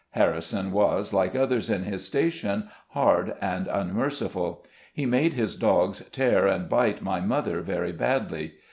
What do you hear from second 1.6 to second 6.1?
in his station, hard and unmer ciful. He made his dogs